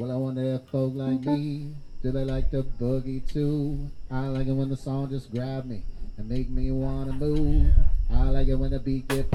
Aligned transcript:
Well, 0.00 0.12
I 0.12 0.16
wonder 0.16 0.42
if 0.54 0.62
folk 0.70 0.94
like 0.94 1.20
me, 1.26 1.74
do 2.02 2.10
they 2.10 2.24
like 2.24 2.50
the 2.50 2.62
boogie 2.62 3.20
too? 3.30 3.90
I 4.10 4.28
like 4.28 4.46
it 4.46 4.52
when 4.52 4.70
the 4.70 4.76
song 4.78 5.10
just 5.10 5.30
grab 5.30 5.66
me 5.66 5.82
and 6.16 6.26
make 6.26 6.48
me 6.48 6.70
wanna 6.70 7.12
move. 7.12 7.70
I 8.10 8.30
like 8.30 8.48
it 8.48 8.54
when 8.54 8.70
the 8.70 8.78
beat 8.78 9.06
get 9.08 9.30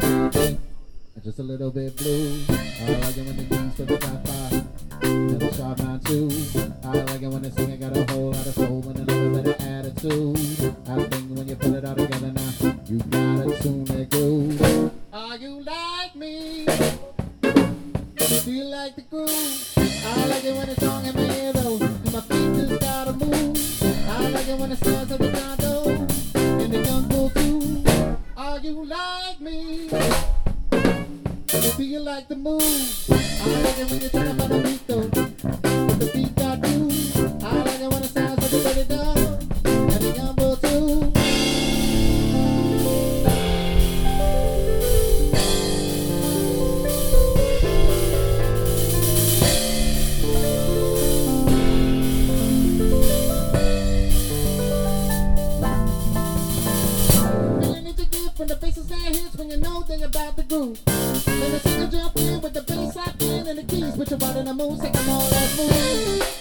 just 1.23 1.38
a 1.38 1.43
little 1.43 1.70
bit 1.70 1.96
blue. 1.96 2.41
I 2.49 2.97
like 2.99 3.15
it 3.15 3.28
when 3.28 3.38
the 3.38 3.43
keys 3.43 3.75
for 3.75 3.83
the 3.86 3.97
top 3.99 4.54
you 18.56 18.64
like 18.64 18.96
the 18.96 19.02
groove? 19.02 19.74
I 19.78 20.26
like 20.28 20.46
it 20.46 20.55
when 20.55 20.70
it's 20.70 20.82
my 20.82 21.04
ear 21.04 21.52
though, 21.52 21.76
and 21.76 22.14
my 22.14 22.22
feet 22.22 22.55
just 22.55 22.80
gotta 22.80 23.12
move. 23.12 23.58
I 24.08 24.30
like 24.30 24.48
it 24.48 24.58
when 24.58 24.70
the 24.70 24.77
stars 24.77 25.12
of 25.12 25.20
the 25.20 25.30
condo 25.30 25.90
and 26.40 26.73
the 26.73 26.82
gun 26.84 27.10
go 27.10 27.30
too. 27.36 27.84
Are 28.38 28.60
you 28.60 28.86
like 28.86 29.41
me? 29.41 29.90
Do 31.76 31.84
you 31.84 31.99
like 31.99 32.30
the 32.30 32.38
move? 32.38 32.62
I 33.12 33.60
like 33.60 33.77
it 33.77 33.91
when 33.91 33.99
you 33.99 34.10
turn 34.10 34.27
up 34.30 34.41
on 34.44 34.49
the 34.49 34.60
beat 34.63 34.88
though. 34.88 35.08
The 35.99 36.12
beat 36.13 36.35
got 36.35 36.45
about 60.71 61.52
the 61.52 61.60
singer 61.60 61.88
jump 61.88 62.18
in 62.18 62.41
with 62.41 62.54
the 62.54 62.62
bass 62.62 62.96
locked 62.96 63.21
in 63.21 63.48
and 63.48 63.60
the 63.60 63.63
keys, 63.63 63.96
put 63.96 64.09
your 64.09 64.19
body 64.19 64.40
in 64.40 64.46
the 64.46 64.53
mood, 64.53 64.81
take 64.81 64.94
them 64.94 65.09
all 65.09 65.30
that 65.30 65.57
move. 65.57 66.34